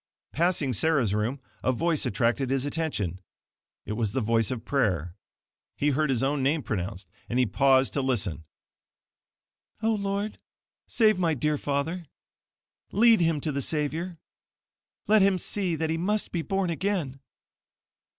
Passing 0.31 0.73
Sarah's 0.73 1.13
room, 1.13 1.39
a 1.63 1.71
voice 1.71 2.07
attracted 2.07 2.49
his 2.49 2.65
attention. 2.65 3.19
It 3.85 3.91
was 3.93 4.13
the 4.13 4.19
voice 4.19 4.49
of 4.49 4.65
prayer. 4.65 5.13
He 5.77 5.89
heard 5.91 6.09
his 6.09 6.23
own 6.23 6.41
name 6.41 6.63
pronounced, 6.63 7.07
and 7.29 7.37
he 7.37 7.45
paused 7.45 7.93
to 7.93 8.01
listen. 8.01 8.43
"Oh, 9.83 9.93
Lord, 9.93 10.39
save 10.87 11.19
my 11.19 11.35
dear 11.35 11.55
father. 11.55 12.07
Lead 12.91 13.19
him 13.21 13.39
to 13.41 13.51
the 13.51 13.61
Savior. 13.61 14.17
Let 15.05 15.21
him 15.21 15.37
see 15.37 15.75
that 15.75 15.91
he 15.91 15.97
MUST 15.99 16.31
BE 16.31 16.41
BORN 16.41 16.71
AGAIN. 16.71 17.19